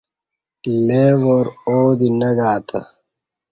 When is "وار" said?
1.21-1.47